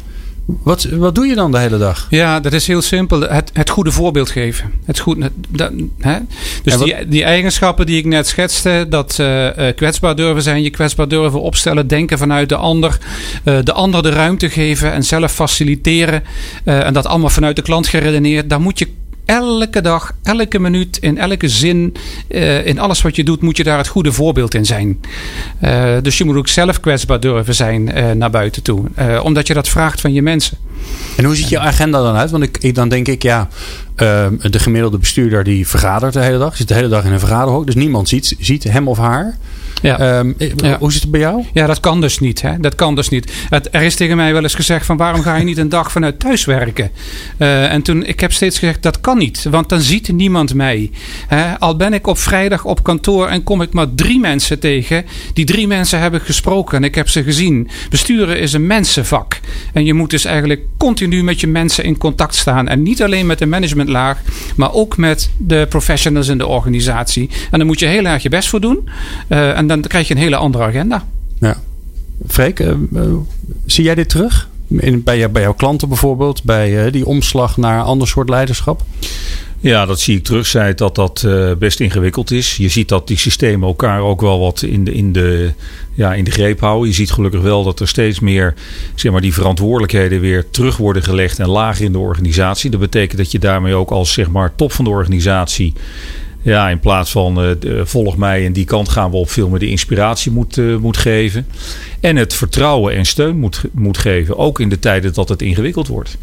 Wat, 0.45 0.83
wat 0.83 1.15
doe 1.15 1.25
je 1.25 1.35
dan 1.35 1.51
de 1.51 1.57
hele 1.57 1.77
dag? 1.77 2.07
Ja, 2.09 2.39
dat 2.39 2.53
is 2.53 2.67
heel 2.67 2.81
simpel. 2.81 3.21
Het, 3.21 3.49
het 3.53 3.69
goede 3.69 3.91
voorbeeld 3.91 4.29
geven. 4.29 4.71
Het 4.85 4.99
goed, 4.99 5.29
dat, 5.49 5.71
hè? 5.99 6.17
Dus 6.63 6.77
die, 6.77 7.07
die 7.07 7.23
eigenschappen 7.23 7.85
die 7.85 7.97
ik 7.97 8.05
net 8.05 8.27
schetste, 8.27 8.85
dat 8.89 9.17
uh, 9.21 9.47
kwetsbaar 9.75 10.15
durven 10.15 10.41
zijn, 10.43 10.63
je 10.63 10.69
kwetsbaar 10.69 11.07
durven 11.07 11.41
opstellen, 11.41 11.87
denken 11.87 12.17
vanuit 12.17 12.49
de 12.49 12.55
ander, 12.55 12.97
uh, 13.43 13.57
de 13.63 13.73
ander 13.73 14.03
de 14.03 14.09
ruimte 14.09 14.49
geven 14.49 14.91
en 14.91 15.03
zelf 15.03 15.31
faciliteren. 15.31 16.23
Uh, 16.65 16.85
en 16.85 16.93
dat 16.93 17.05
allemaal 17.05 17.29
vanuit 17.29 17.55
de 17.55 17.61
klant 17.61 17.87
geredeneerd. 17.87 18.49
Daar 18.49 18.61
moet 18.61 18.79
je 18.79 18.87
elke 19.25 19.81
dag, 19.81 20.15
elke 20.23 20.59
minuut, 20.59 20.97
in 20.97 21.17
elke 21.17 21.47
zin, 21.47 21.93
uh, 22.29 22.65
in 22.65 22.79
alles 22.79 23.01
wat 23.01 23.15
je 23.15 23.23
doet, 23.23 23.41
moet 23.41 23.57
je 23.57 23.63
daar 23.63 23.77
het 23.77 23.87
goede 23.87 24.11
voorbeeld 24.11 24.53
in 24.53 24.65
zijn. 24.65 24.99
Uh, 25.63 25.95
dus 26.01 26.17
je 26.17 26.23
moet 26.25 26.35
ook 26.35 26.47
zelf 26.47 26.79
kwetsbaar 26.79 27.19
durven 27.19 27.55
zijn 27.55 27.97
uh, 27.97 28.11
naar 28.11 28.29
buiten 28.29 28.63
toe. 28.63 28.83
omdat 29.23 29.47
je 29.47 29.53
dat 29.53 29.69
vraagt 29.69 30.01
van 30.01 30.13
je 30.13 30.21
mensen. 30.21 30.57
En 31.15 31.23
hoe 31.23 31.35
ziet 31.35 31.49
je 31.49 31.59
agenda 31.59 32.01
dan 32.01 32.15
uit? 32.15 32.31
Want 32.31 32.43
ik, 32.43 32.57
ik 32.57 32.75
dan 32.75 32.89
denk 32.89 33.07
ik, 33.07 33.23
ja, 33.23 33.47
de 33.95 34.59
gemiddelde 34.59 34.97
bestuurder 34.97 35.43
die 35.43 35.67
vergadert 35.67 36.13
de 36.13 36.21
hele 36.21 36.37
dag. 36.37 36.55
Zit 36.55 36.67
de 36.67 36.73
hele 36.73 36.87
dag 36.87 37.05
in 37.05 37.11
een 37.11 37.19
vergaderhok. 37.19 37.65
Dus 37.65 37.75
niemand 37.75 38.09
ziet, 38.09 38.35
ziet 38.39 38.63
hem 38.63 38.87
of 38.87 38.97
haar. 38.97 39.37
Ja. 39.81 40.17
Um, 40.17 40.35
Hoe 40.79 40.91
zit 40.91 41.01
het 41.01 41.11
bij 41.11 41.19
jou? 41.19 41.43
Ja, 41.53 41.67
dat 41.67 41.79
kan 41.79 42.01
dus 42.01 42.19
niet. 42.19 42.41
Hè? 42.41 42.59
Dat 42.59 42.75
kan 42.75 42.95
dus 42.95 43.09
niet. 43.09 43.31
Het, 43.49 43.67
er 43.71 43.81
is 43.81 43.95
tegen 43.95 44.15
mij 44.15 44.33
wel 44.33 44.43
eens 44.43 44.55
gezegd 44.55 44.85
van 44.85 44.97
waarom 44.97 45.21
ga 45.21 45.35
je 45.35 45.43
niet 45.43 45.57
een 45.57 45.69
dag 45.69 45.91
vanuit 45.91 46.19
thuis 46.19 46.45
werken? 46.45 46.91
Uh, 47.37 47.73
en 47.73 47.81
toen, 47.81 48.05
ik 48.05 48.19
heb 48.19 48.33
steeds 48.33 48.59
gezegd 48.59 48.83
dat 48.83 49.01
kan 49.01 49.17
niet. 49.17 49.43
Want 49.43 49.69
dan 49.69 49.81
ziet 49.81 50.11
niemand 50.11 50.53
mij. 50.53 50.91
Hè? 51.27 51.59
Al 51.59 51.75
ben 51.75 51.93
ik 51.93 52.07
op 52.07 52.17
vrijdag 52.17 52.65
op 52.65 52.83
kantoor 52.83 53.27
en 53.27 53.43
kom 53.43 53.61
ik 53.61 53.73
maar 53.73 53.87
drie 53.95 54.19
mensen 54.19 54.59
tegen. 54.59 55.05
Die 55.33 55.45
drie 55.45 55.67
mensen 55.67 55.99
hebben 55.99 56.21
gesproken 56.21 56.77
en 56.77 56.83
ik 56.83 56.95
heb 56.95 57.09
ze 57.09 57.23
gezien. 57.23 57.69
Besturen 57.89 58.39
is 58.39 58.53
een 58.53 58.67
mensenvak. 58.67 59.39
En 59.73 59.85
je 59.85 59.93
moet 59.93 60.09
dus 60.09 60.25
eigenlijk 60.25 60.61
continu 60.77 61.23
met 61.23 61.39
je 61.39 61.47
mensen 61.47 61.83
in 61.83 61.97
contact 61.97 62.35
staan. 62.35 62.67
En 62.67 62.83
niet 62.83 63.03
alleen 63.03 63.25
met 63.25 63.39
de 63.39 63.45
managementlaag, 63.45 64.21
maar 64.55 64.73
ook 64.73 64.97
met 64.97 65.29
de 65.37 65.65
professionals 65.69 66.27
in 66.27 66.37
de 66.37 66.47
organisatie. 66.47 67.29
En 67.51 67.57
daar 67.57 67.67
moet 67.67 67.79
je 67.79 67.85
heel 67.85 68.05
erg 68.05 68.23
je 68.23 68.29
best 68.29 68.49
voor 68.49 68.61
doen. 68.61 68.89
Uh, 69.29 69.57
en 69.57 69.67
dan 69.67 69.81
krijg 69.81 70.07
je 70.07 70.13
een 70.13 70.19
hele 70.19 70.35
andere 70.35 70.63
agenda. 70.63 71.07
Ja. 71.39 71.61
Freek, 72.27 72.59
uh, 72.59 72.73
zie 73.65 73.83
jij 73.83 73.95
dit 73.95 74.09
terug? 74.09 74.49
In, 74.67 75.03
bij, 75.03 75.31
bij 75.31 75.41
jouw 75.41 75.53
klanten 75.53 75.87
bijvoorbeeld, 75.87 76.43
bij 76.43 76.91
die 76.91 77.05
omslag 77.05 77.57
naar 77.57 77.81
ander 77.81 78.07
soort 78.07 78.29
leiderschap? 78.29 78.83
Ja, 79.59 79.85
dat 79.85 79.99
zie 79.99 80.17
ik 80.17 80.23
terug. 80.23 80.47
Zei 80.47 80.73
dat 80.73 80.95
dat 80.95 81.23
uh, 81.25 81.51
best 81.59 81.79
ingewikkeld 81.79 82.31
is. 82.31 82.57
Je 82.57 82.69
ziet 82.69 82.89
dat 82.89 83.07
die 83.07 83.17
systemen 83.17 83.67
elkaar 83.67 84.01
ook 84.01 84.21
wel 84.21 84.39
wat 84.39 84.61
in 84.61 84.83
de, 84.83 84.93
in, 84.93 85.11
de, 85.11 85.51
ja, 85.93 86.13
in 86.13 86.23
de 86.23 86.31
greep 86.31 86.59
houden. 86.59 86.87
Je 86.87 86.95
ziet 86.95 87.11
gelukkig 87.11 87.41
wel 87.41 87.63
dat 87.63 87.79
er 87.79 87.87
steeds 87.87 88.19
meer 88.19 88.53
zeg 88.95 89.11
maar, 89.11 89.21
die 89.21 89.33
verantwoordelijkheden 89.33 90.19
weer 90.19 90.49
terug 90.49 90.77
worden 90.77 91.03
gelegd 91.03 91.39
en 91.39 91.49
lager 91.49 91.85
in 91.85 91.91
de 91.91 91.97
organisatie. 91.97 92.69
Dat 92.69 92.79
betekent 92.79 93.17
dat 93.17 93.31
je 93.31 93.39
daarmee 93.39 93.73
ook 93.73 93.91
als 93.91 94.13
zeg 94.13 94.29
maar, 94.29 94.55
top 94.55 94.71
van 94.71 94.85
de 94.85 94.91
organisatie 94.91 95.73
ja, 96.41 96.69
in 96.69 96.79
plaats 96.79 97.11
van 97.11 97.43
uh, 97.45 97.81
volg 97.83 98.17
mij 98.17 98.45
en 98.45 98.53
die 98.53 98.65
kant 98.65 98.89
gaan 98.89 99.11
we 99.11 99.17
op 99.17 99.29
veel 99.29 99.49
meer 99.49 99.59
de 99.59 99.69
inspiratie 99.69 100.31
moet, 100.31 100.57
uh, 100.57 100.77
moet 100.77 100.97
geven. 100.97 101.47
En 101.99 102.15
het 102.15 102.33
vertrouwen 102.33 102.95
en 102.95 103.05
steun 103.05 103.37
moet, 103.37 103.61
moet 103.71 103.97
geven. 103.97 104.37
Ook 104.37 104.59
in 104.59 104.69
de 104.69 104.79
tijden 104.79 105.13
dat 105.13 105.29
het 105.29 105.41
ingewikkeld 105.41 105.87
wordt. 105.87 106.17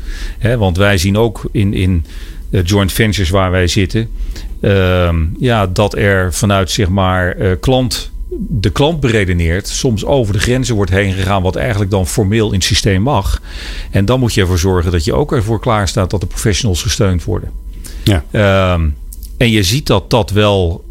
Want 0.58 0.76
wij 0.76 0.98
zien 0.98 1.16
ook 1.16 1.48
in, 1.52 1.74
in 1.74 2.04
joint 2.64 2.92
ventures 2.92 3.30
waar 3.30 3.50
wij 3.50 3.66
zitten. 3.66 4.08
Uh, 4.60 5.14
ja, 5.38 5.66
dat 5.66 5.96
er 5.96 6.34
vanuit 6.34 6.70
zeg 6.70 6.88
maar 6.88 7.56
klant 7.56 8.12
de 8.38 8.70
klant 8.70 9.00
beredeneert, 9.00 9.68
soms 9.68 10.04
over 10.04 10.32
de 10.32 10.40
grenzen 10.40 10.74
wordt 10.74 10.90
heen 10.90 11.12
gegaan, 11.12 11.42
wat 11.42 11.56
eigenlijk 11.56 11.90
dan 11.90 12.06
formeel 12.06 12.46
in 12.46 12.54
het 12.54 12.64
systeem 12.64 13.02
mag. 13.02 13.42
En 13.90 14.04
dan 14.04 14.20
moet 14.20 14.34
je 14.34 14.40
ervoor 14.40 14.58
zorgen 14.58 14.92
dat 14.92 15.04
je 15.04 15.14
ook 15.14 15.32
ervoor 15.32 15.60
klaar 15.60 15.88
staat 15.88 16.10
dat 16.10 16.20
de 16.20 16.26
professionals 16.26 16.82
gesteund 16.82 17.24
worden. 17.24 17.50
Ja. 18.04 18.24
Ehm, 18.30 18.88
en 19.36 19.50
je 19.50 19.62
ziet 19.62 19.86
dat 19.86 20.10
dat 20.10 20.30
wel 20.30 20.84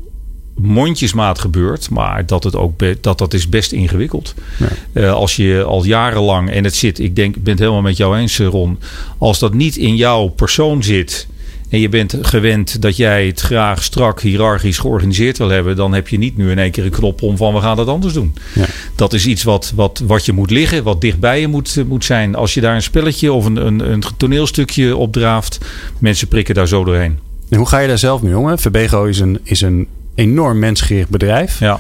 mondjesmaat 0.56 1.40
gebeurt, 1.40 1.90
maar 1.90 2.26
dat, 2.26 2.44
het 2.44 2.56
ook 2.56 3.02
dat, 3.02 3.18
dat 3.18 3.34
is 3.34 3.50
best 3.50 3.72
ingewikkeld. 3.72 4.34
Ja. 4.60 4.68
Uh, 4.94 5.14
als 5.14 5.36
je 5.36 5.64
al 5.64 5.86
jarenlang, 5.86 6.50
en 6.50 6.64
het 6.64 6.76
zit, 6.76 7.00
ik 7.00 7.16
denk, 7.16 7.36
ik 7.36 7.44
ben 7.44 7.52
het 7.52 7.62
helemaal 7.62 7.82
met 7.82 7.98
jou 7.98 8.18
eens, 8.18 8.40
Ron, 8.40 8.80
als 9.18 9.40
dat 9.40 9.54
niet 9.54 9.76
in 9.78 9.96
jouw 9.96 10.28
persoon 10.28 10.84
zit. 10.84 11.28
En 11.72 11.80
je 11.80 11.90
bent 11.90 12.18
gewend 12.22 12.82
dat 12.82 12.98
jij 12.98 13.28
het 13.28 13.40
graag 13.40 13.84
strak 13.84 14.22
hiërarchisch 14.22 14.78
georganiseerd 14.78 15.38
wil 15.38 15.50
hebben. 15.50 15.76
Dan 15.76 15.94
heb 15.94 16.08
je 16.08 16.18
niet 16.18 16.38
nu 16.38 16.52
in 16.52 16.60
één 16.60 16.72
keer 16.72 16.86
een 16.86 16.92
knop 16.92 17.22
om 17.22 17.38
van 17.38 17.54
we 17.54 17.62
gaan 17.62 17.76
dat 17.76 17.88
anders 17.88 18.14
doen. 18.14 18.34
Ja. 18.54 18.66
Dat 18.96 19.14
is 19.14 19.26
iets 19.26 19.44
wat, 19.44 19.72
wat, 19.76 20.04
wat 20.06 20.26
je 20.26 20.32
moet 20.32 20.52
liggen, 20.52 20.84
wat 20.84 21.02
dichtbij 21.02 21.40
je 21.40 21.48
moet, 21.48 21.84
moet 21.88 22.06
zijn. 22.06 22.36
Als 22.36 22.54
je 22.54 22.62
daar 22.62 22.76
een 22.76 22.82
spelletje 22.82 23.34
of 23.34 23.46
een, 23.46 23.66
een, 23.66 23.92
een 23.92 24.04
toneelstukje 24.18 24.96
op 24.96 25.12
draaft. 25.14 25.58
Mensen 26.00 26.28
prikken 26.28 26.56
daar 26.56 26.68
zo 26.68 26.84
doorheen. 26.84 27.20
En 27.50 27.58
hoe 27.58 27.68
ga 27.68 27.80
je 27.80 27.88
daar 27.88 27.98
zelf 27.98 28.22
mee 28.22 28.38
om? 28.38 28.58
Verbego 28.58 29.04
is 29.04 29.20
een, 29.20 29.40
is 29.44 29.62
een 29.62 29.88
enorm 30.16 30.60
mensgericht 30.60 31.10
bedrijf. 31.10 31.60
Ja. 31.60 31.80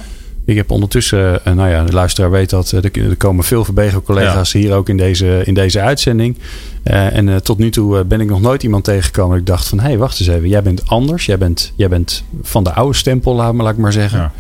Ik 0.52 0.58
heb 0.58 0.72
ondertussen, 0.72 1.46
eh, 1.46 1.54
nou 1.54 1.70
ja, 1.70 1.84
de 1.84 1.94
luisteraar 1.94 2.32
weet 2.32 2.50
dat, 2.50 2.72
eh, 2.72 2.84
er 2.84 3.16
komen 3.16 3.44
veel 3.44 3.64
Verbego-collega's 3.64 4.54
hier 4.54 4.74
ook 4.74 4.90
in 4.90 4.98
deze, 4.98 5.42
in 5.46 5.54
deze 5.54 5.82
uitzending. 5.82 6.38
Uh, 6.84 7.16
en 7.16 7.44
tot 7.44 7.58
nu 7.58 7.70
toe 7.70 8.04
ben 8.04 8.22
ik 8.22 8.30
nog 8.30 8.42
nooit 8.42 8.64
iemand 8.64 8.84
tegengekomen. 8.84 9.38
Ik 9.38 9.46
dacht 9.46 9.68
van, 9.68 9.80
hé, 9.80 9.88
hey, 9.88 9.98
wacht 9.98 10.20
eens 10.20 10.30
even. 10.30 10.48
Jij 10.48 10.64
bent 10.64 10.88
anders. 10.88 11.26
Jij 11.26 11.38
bent, 11.38 11.74
jij 11.76 11.90
bent 11.90 12.24
van 12.42 12.64
de 12.64 12.74
oude 12.74 12.98
stempel, 12.98 13.36
laat, 13.36 13.54
maar, 13.54 13.64
laat 13.64 13.74
ik 13.74 13.80
maar 13.80 13.94
zeggen. 13.94 14.32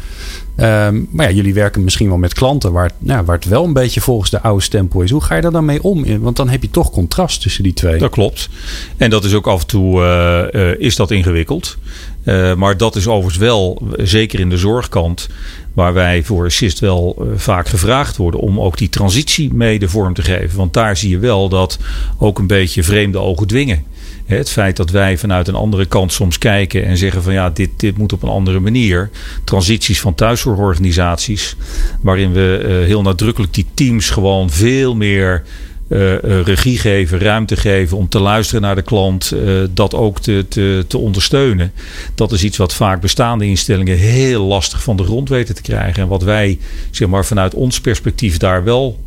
Ja. 0.57 0.87
Um, 0.87 1.07
maar 1.11 1.29
ja, 1.29 1.35
jullie 1.35 1.53
werken 1.53 1.83
misschien 1.83 2.07
wel 2.07 2.17
met 2.17 2.33
klanten 2.33 2.71
waar, 2.71 2.91
nou, 2.97 3.25
waar 3.25 3.35
het 3.35 3.45
wel 3.45 3.63
een 3.63 3.73
beetje 3.73 4.01
volgens 4.01 4.29
de 4.29 4.41
oude 4.41 4.63
stempel 4.63 5.01
is. 5.01 5.11
Hoe 5.11 5.21
ga 5.21 5.35
je 5.35 5.41
daar 5.41 5.51
dan 5.51 5.65
mee 5.65 5.83
om? 5.83 6.19
Want 6.19 6.35
dan 6.35 6.49
heb 6.49 6.61
je 6.61 6.69
toch 6.69 6.91
contrast 6.91 7.41
tussen 7.41 7.63
die 7.63 7.73
twee. 7.73 7.99
Dat 7.99 8.11
klopt. 8.11 8.49
En 8.97 9.09
dat 9.09 9.23
is 9.23 9.33
ook 9.33 9.47
af 9.47 9.61
en 9.61 9.67
toe 9.67 10.75
is 10.79 10.95
dat 10.95 11.11
ingewikkeld. 11.11 11.77
Uh, 12.23 12.53
maar 12.53 12.77
dat 12.77 12.95
is 12.95 13.07
overigens 13.07 13.37
wel, 13.37 13.81
zeker 13.97 14.39
in 14.39 14.49
de 14.49 14.57
zorgkant, 14.57 15.29
waar 15.73 15.93
wij 15.93 16.23
voor 16.23 16.45
Assist 16.45 16.79
wel 16.79 17.27
vaak 17.35 17.67
gevraagd 17.67 18.17
worden 18.17 18.39
om 18.39 18.59
ook 18.59 18.77
die 18.77 18.89
transitie 18.89 19.53
mee 19.53 19.79
de 19.79 19.89
vorm 19.89 20.13
te 20.13 20.21
geven. 20.21 20.57
Want 20.57 20.73
daar 20.73 20.97
zie 20.97 21.09
je 21.09 21.17
wel 21.19 21.49
dat 21.49 21.79
ook 22.17 22.39
een 22.39 22.47
beetje 22.47 22.83
vreemde 22.83 23.19
ogen 23.19 23.47
dwingen. 23.47 23.83
Het 24.25 24.49
feit 24.49 24.75
dat 24.75 24.89
wij 24.89 25.17
vanuit 25.17 25.47
een 25.47 25.55
andere 25.55 25.85
kant 25.85 26.13
soms 26.13 26.37
kijken 26.37 26.85
en 26.85 26.97
zeggen 26.97 27.23
van 27.23 27.33
ja, 27.33 27.49
dit, 27.49 27.69
dit 27.77 27.97
moet 27.97 28.13
op 28.13 28.23
een 28.23 28.29
andere 28.29 28.59
manier. 28.59 29.09
Transities 29.43 30.01
van 30.01 30.15
thuiszorgorganisaties, 30.15 31.55
waarin 32.01 32.31
we 32.31 32.83
heel 32.85 33.01
nadrukkelijk 33.01 33.53
die 33.53 33.65
teams 33.73 34.09
gewoon 34.09 34.49
veel 34.49 34.95
meer 34.95 35.43
uh, 35.91 36.11
uh, 36.11 36.41
regie 36.43 36.77
geven, 36.77 37.19
ruimte 37.19 37.55
geven 37.55 37.97
om 37.97 38.09
te 38.09 38.19
luisteren 38.19 38.61
naar 38.61 38.75
de 38.75 38.81
klant, 38.81 39.33
dat 39.71 39.95
ook 39.95 40.19
te, 40.19 40.45
te, 40.49 40.85
te 40.87 40.97
ondersteunen. 40.97 41.71
Dat 42.15 42.31
is 42.31 42.43
iets 42.43 42.57
wat 42.57 42.73
vaak 42.73 43.01
bestaande 43.01 43.45
instellingen 43.45 43.97
heel 43.97 44.43
lastig 44.43 44.83
van 44.83 44.97
de 44.97 45.03
grond 45.03 45.29
weten 45.29 45.55
te 45.55 45.61
krijgen. 45.61 46.03
En 46.03 46.09
wat 46.09 46.23
wij 46.23 46.59
zeg 46.91 47.07
maar, 47.07 47.25
vanuit 47.25 47.53
ons 47.53 47.81
perspectief 47.81 48.37
daar 48.37 48.63
wel 48.63 48.99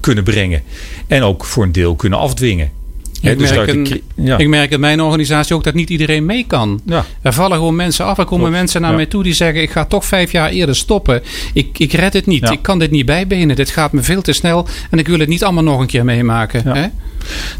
kunnen 0.00 0.24
brengen. 0.24 0.62
En 1.06 1.22
ook 1.22 1.44
voor 1.44 1.62
een 1.62 1.72
deel 1.72 1.94
kunnen 1.94 2.18
afdwingen. 2.18 2.79
Ik, 3.20 3.38
dus 3.38 3.50
merk 3.50 3.68
een, 3.68 4.02
ja. 4.14 4.38
ik 4.38 4.48
merk 4.48 4.70
in 4.70 4.80
mijn 4.80 5.00
organisatie 5.00 5.54
ook 5.54 5.64
dat 5.64 5.74
niet 5.74 5.90
iedereen 5.90 6.24
mee 6.24 6.44
kan. 6.46 6.80
Ja. 6.86 7.04
Er 7.22 7.32
vallen 7.32 7.56
gewoon 7.56 7.76
mensen 7.76 8.04
af. 8.04 8.18
Er 8.18 8.24
komen 8.24 8.50
mensen 8.50 8.80
naar 8.80 8.94
mij 8.94 9.06
toe 9.06 9.22
die 9.22 9.32
zeggen: 9.32 9.62
Ik 9.62 9.70
ga 9.70 9.84
toch 9.84 10.04
vijf 10.04 10.32
jaar 10.32 10.50
eerder 10.50 10.76
stoppen. 10.76 11.22
Ik, 11.52 11.78
ik 11.78 11.92
red 11.92 12.12
het 12.12 12.26
niet. 12.26 12.50
Ik 12.50 12.62
kan 12.62 12.78
dit 12.78 12.90
niet 12.90 13.06
bijbenen. 13.06 13.56
Dit 13.56 13.70
gaat 13.70 13.92
me 13.92 14.02
veel 14.02 14.22
te 14.22 14.32
snel. 14.32 14.66
En 14.90 14.98
ik 14.98 15.08
wil 15.08 15.18
het 15.18 15.28
niet 15.28 15.44
allemaal 15.44 15.62
nog 15.62 15.80
een 15.80 15.86
keer 15.86 16.04
meemaken. 16.04 16.68
Hè? 16.68 16.86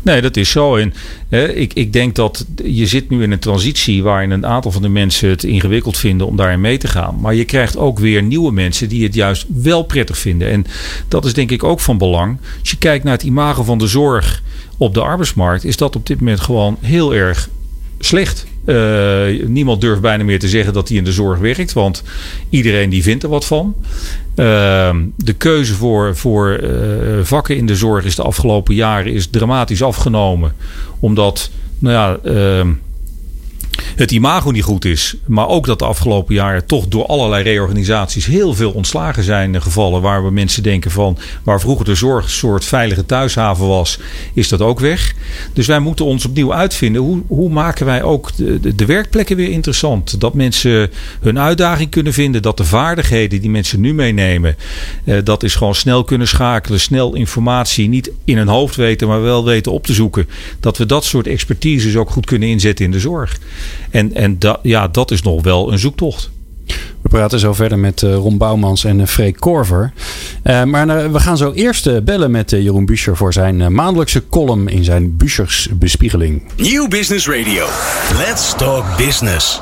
Nee, 0.03 0.21
dat 0.21 0.37
is 0.37 0.51
zo. 0.51 0.77
En 0.77 0.95
ik, 1.55 1.73
ik 1.73 1.93
denk 1.93 2.15
dat 2.15 2.47
je 2.65 2.87
zit 2.87 3.11
nu 3.11 3.23
in 3.23 3.31
een 3.31 3.39
transitie 3.39 4.03
waarin 4.03 4.31
een 4.31 4.47
aantal 4.47 4.71
van 4.71 4.83
de 4.83 4.89
mensen 4.89 5.29
het 5.29 5.45
ingewikkeld 5.45 5.99
vinden 5.99 6.27
om 6.27 6.37
daarin 6.37 6.61
mee 6.61 6.79
te 6.79 6.89
gaan. 6.89 7.19
Maar 7.21 7.35
je 7.35 7.45
krijgt 7.45 7.77
ook 7.77 7.99
weer 7.99 8.23
nieuwe 8.23 8.53
mensen 8.53 8.89
die 8.89 9.05
het 9.05 9.15
juist 9.15 9.47
wel 9.49 9.83
prettig 9.83 10.19
vinden. 10.19 10.51
En 10.51 10.67
dat 11.09 11.25
is 11.25 11.35
denk 11.35 11.51
ik 11.51 11.65
ook 11.65 11.81
van 11.81 11.99
belang. 11.99 12.39
Als 12.61 12.71
je 12.71 12.79
kijkt 12.79 13.05
naar 13.05 13.13
het 13.13 13.23
imago 13.23 13.63
van 13.63 13.79
de 13.79 13.87
zorg 13.87 14.43
op 14.77 14.95
de 14.95 15.01
arbeidsmarkt, 15.01 15.65
is 15.65 15.77
dat 15.77 15.97
op 15.97 16.07
dit 16.07 16.19
moment 16.19 16.41
gewoon 16.41 16.77
heel 16.81 17.15
erg 17.15 17.49
slecht. 17.99 18.47
Uh, 18.65 19.47
niemand 19.47 19.81
durft 19.81 20.01
bijna 20.01 20.25
meer 20.25 20.39
te 20.39 20.49
zeggen 20.49 20.73
dat 20.73 20.89
hij 20.89 20.97
in 20.97 21.05
de 21.05 21.13
zorg 21.13 21.39
werkt, 21.39 21.73
want 21.73 22.03
iedereen 22.51 22.91
die 22.91 23.03
vindt 23.03 23.23
er 23.23 23.29
wat 23.29 23.45
van. 23.45 23.75
Uh, 24.37 24.97
de 25.17 25.33
keuze 25.33 25.75
voor, 25.75 26.17
voor 26.17 26.61
uh, 26.63 26.71
vakken 27.23 27.57
in 27.57 27.67
de 27.67 27.77
zorg 27.77 28.05
is 28.05 28.17
de 28.17 28.23
afgelopen 28.23 28.75
jaren 28.75 29.13
is 29.13 29.27
dramatisch 29.27 29.83
afgenomen, 29.83 30.53
omdat 31.01 31.51
nou 31.79 31.95
ja, 31.95 32.31
ehm, 32.31 32.69
het 33.97 34.11
imago 34.11 34.51
niet 34.51 34.63
goed 34.63 34.85
is. 34.85 35.15
Maar 35.27 35.49
ook 35.49 35.67
dat 35.67 35.79
de 35.79 35.85
afgelopen 35.85 36.35
jaren 36.35 36.67
toch 36.67 36.89
door 36.89 37.07
allerlei 37.07 37.43
reorganisaties 37.43 38.27
heel 38.27 38.55
veel 38.55 38.71
ontslagen 38.71 39.23
zijn 39.23 39.63
gevallen. 39.63 40.03
Waar 40.03 40.25
we 40.25 40.31
mensen 40.31 40.63
denken 40.63 40.91
van 40.91 41.19
waar 41.43 41.61
vroeger 41.61 41.85
de 41.85 41.95
zorg 41.95 42.25
een 42.25 42.31
soort 42.31 42.65
veilige 42.65 43.07
thuishaven 43.07 43.67
was, 43.67 43.99
is 44.35 44.49
dat 44.49 44.61
ook 44.61 44.81
weg. 44.81 45.15
Dus 45.53 45.67
wij 45.67 45.79
moeten 45.79 46.05
ons 46.05 46.25
opnieuw 46.25 46.55
uitvinden. 46.55 47.03
Hoe, 47.03 47.23
hoe 47.27 47.51
maken 47.51 47.87
wij 47.87 48.03
ook 48.03 48.37
de, 48.37 48.75
de, 48.75 48.87
werkplekken 48.87 49.37
weer 49.37 49.51
interessant? 49.51 50.21
Dat 50.21 50.35
mensen 50.35 50.91
hun 51.21 51.39
uitdaging 51.39 51.91
kunnen 51.91 52.13
vinden. 52.13 52.43
Dat 52.43 52.57
de 52.57 52.65
vaardigheden 52.65 53.41
die 53.41 53.51
mensen 53.51 53.81
nu 53.81 53.95
meenemen, 53.95 54.57
eh, 55.05 55.19
dat 55.25 55.43
is 55.43 55.55
gewoon 55.55 55.75
snel 55.75 56.05
kunnen 56.05 56.29
schakelen. 56.29 56.81
Snel 56.81 57.15
informatie 57.15 57.89
niet 57.89 58.11
in 58.25 58.37
hun 58.37 58.49
hoofd 58.49 58.77
weten, 58.77 59.09
maar 59.09 59.23
wel 59.23 59.45
weten 59.45 59.73
op 59.73 59.87
te 59.87 59.93
zoeken. 59.93 60.29
Dat 60.61 60.79
we 60.79 60.87
dat 60.87 61.05
soort 61.05 61.27
expertises 61.27 61.97
ook 61.97 62.11
goed 62.11 62.27
kunnen 62.27 62.49
inzetten 62.49 62.85
in 62.85 62.91
de 62.91 63.01
zorg. 63.01 63.39
En, 63.91 64.15
en 64.15 64.39
da, 64.39 64.59
ja, 64.63 64.89
dat 64.89 65.11
is 65.11 65.23
nog 65.23 65.43
wel 65.43 65.73
een 65.73 65.79
zoektocht. 65.79 66.31
We 67.03 67.09
praten 67.09 67.39
zo 67.39 67.53
verder 67.53 67.79
met 67.79 68.01
Ron 68.01 68.39
Bouwmans 68.39 68.85
en 68.85 69.09
Freek 69.09 69.37
Korver. 69.37 69.93
maar 70.43 71.13
we 71.13 71.21
gaan 71.21 71.37
zo 71.37 71.53
eerst 71.53 72.05
bellen 72.05 72.31
met 72.31 72.51
Jeroen 72.51 72.87
Buescher 72.87 73.17
voor 73.17 73.33
zijn 73.33 73.75
maandelijkse 73.75 74.29
column 74.29 74.69
in 74.69 74.85
zijn 74.85 75.17
Bueschers 75.17 75.69
bespiegeling. 75.73 76.43
Nieuw 76.57 76.89
Business 76.89 77.29
Radio. 77.29 77.67
Let's 78.27 78.55
talk 78.57 78.97
business. 78.97 79.61